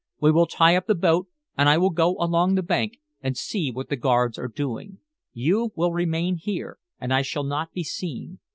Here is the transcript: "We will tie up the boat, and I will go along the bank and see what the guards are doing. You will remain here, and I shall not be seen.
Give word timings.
"We 0.19 0.31
will 0.31 0.47
tie 0.47 0.75
up 0.75 0.87
the 0.87 0.95
boat, 0.95 1.27
and 1.55 1.69
I 1.69 1.77
will 1.77 1.91
go 1.91 2.15
along 2.17 2.55
the 2.55 2.63
bank 2.63 2.97
and 3.21 3.37
see 3.37 3.69
what 3.69 3.89
the 3.89 3.95
guards 3.95 4.39
are 4.39 4.47
doing. 4.47 4.97
You 5.31 5.73
will 5.75 5.93
remain 5.93 6.37
here, 6.37 6.79
and 6.99 7.13
I 7.13 7.21
shall 7.21 7.43
not 7.43 7.71
be 7.71 7.83
seen. 7.83 8.39